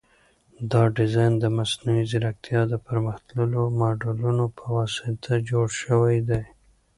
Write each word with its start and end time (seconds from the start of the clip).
دا 0.71 0.83
ډیزاین 0.97 1.33
د 1.39 1.45
مصنوعي 1.57 2.03
ځیرکتیا 2.11 2.61
د 2.67 2.73
پرمختللو 2.87 3.61
ماډلونو 3.79 4.45
په 4.57 4.65
واسطه 4.77 5.33
جوړ 5.49 5.67
شوی 5.81 6.17
دی. 6.29 6.43